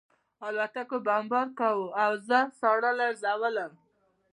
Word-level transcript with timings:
الوتکو 0.45 0.97
بمبار 1.05 1.47
کاوه 1.59 1.87
او 2.03 2.11
زه 2.27 2.39
ساړه 2.59 2.91
لړزولم 2.99 3.71